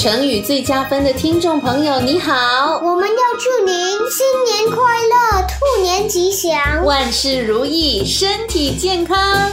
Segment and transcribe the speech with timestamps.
[0.00, 3.74] 成语最加分的听众朋友，你好，我们要祝您
[4.08, 9.50] 新年快乐，兔年吉祥，万事如意，身体健康。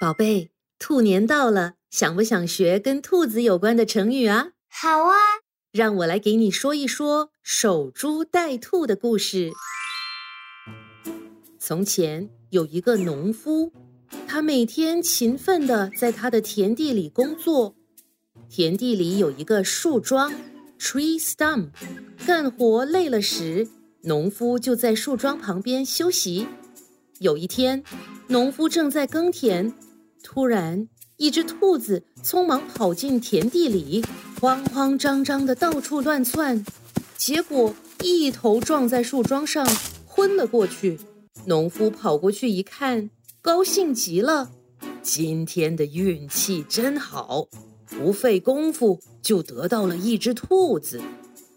[0.00, 4.52] 宝贝，兔年到了，想不想学跟兔子有关的成语啊？
[4.70, 5.14] 好啊，
[5.70, 9.50] 让我来给你说一说守株待兔的故事。
[11.60, 13.70] 从前有一个农夫，
[14.26, 17.74] 他每天勤奋的在他的田地里工作。
[18.48, 20.32] 田地里有一个树桩
[20.78, 21.68] （tree stump），
[22.26, 23.68] 干活累了时，
[24.02, 26.46] 农夫就在树桩旁边休息。
[27.18, 27.82] 有一天，
[28.28, 29.74] 农夫正在耕田，
[30.22, 34.04] 突然一只兔子匆忙跑进田地里，
[34.40, 36.64] 慌慌张张的到处乱窜，
[37.16, 39.66] 结果一头撞在树桩上，
[40.06, 40.98] 昏了过去。
[41.46, 43.10] 农夫跑过去一看，
[43.42, 44.50] 高兴极了，
[45.02, 47.48] 今天的运气真好。
[47.88, 51.00] 不费功夫就得到了一只兔子，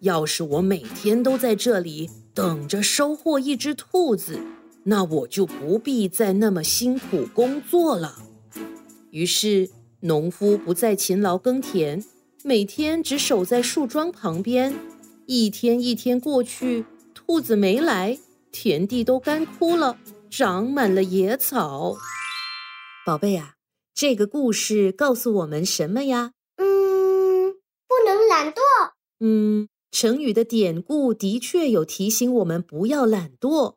[0.00, 4.40] 要是我每天都在这里等着收获一只兔子，
[4.84, 8.16] 那我就不必再那么辛苦工作了。
[9.10, 12.04] 于是，农夫不再勤劳耕田，
[12.42, 14.74] 每天只守在树桩旁边。
[15.26, 18.18] 一天一天过去，兔子没来，
[18.52, 19.96] 田地都干枯了，
[20.28, 21.96] 长满了野草。
[23.06, 23.54] 宝贝啊！
[23.94, 26.32] 这个故事告诉我们什么呀？
[26.56, 27.52] 嗯，
[27.86, 28.60] 不能懒惰。
[29.20, 33.76] 嗯，成语的典故的确有提醒我们不要懒惰，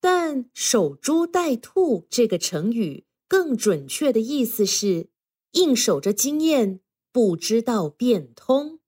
[0.00, 5.08] 但“守株待兔”这个成语更准确的意思是
[5.54, 6.78] 硬守着经验，
[7.12, 8.78] 不知道变通。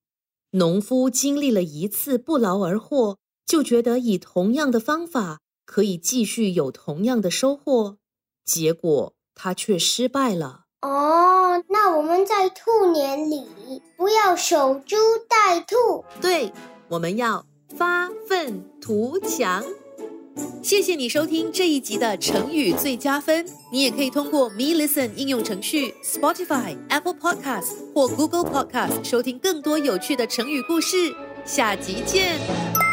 [0.52, 7.98] 农夫经历了一次不劳而获，就觉得以同样的方法可以继续有同样的收获，
[8.44, 10.66] 结果他却失败了。
[10.80, 13.48] 哦，那我们在兔年里
[13.96, 14.96] 不要守株
[15.28, 16.52] 待兔，对，
[16.88, 17.44] 我们要
[17.76, 19.64] 发愤图强。
[20.62, 31.12] 谢谢你收听这一集的成语最佳分，你也可以通过 Me Listen 应用程序、Spotify、Apple Podcast 或 Google Podcast 收听更多有趣的成语故事。
[31.44, 32.87] 下集见。